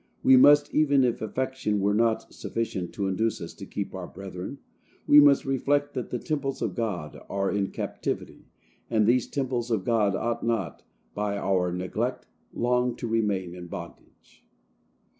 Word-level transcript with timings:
We 0.23 0.35
must, 0.35 0.73
even 0.73 1.03
if 1.03 1.21
affection 1.21 1.79
were 1.79 1.93
not 1.93 2.33
sufficient 2.33 2.91
to 2.93 3.05
induce 3.07 3.39
us 3.39 3.53
to 3.53 3.67
keep 3.67 3.93
our 3.93 4.07
brethren,—we 4.07 5.19
must 5.19 5.45
reflect 5.45 5.93
that 5.93 6.09
the 6.09 6.17
temples 6.17 6.59
of 6.63 6.73
God 6.73 7.21
are 7.29 7.51
in 7.51 7.67
captivity, 7.67 8.47
and 8.89 9.05
these 9.05 9.27
temples 9.27 9.69
of 9.69 9.83
God 9.85 10.15
ought 10.15 10.43
not, 10.43 10.81
by 11.13 11.37
our 11.37 11.71
neglect, 11.71 12.25
long 12.51 12.95
to 12.95 13.05
remain 13.07 13.53
in 13.53 13.67
bondage. 13.67 14.43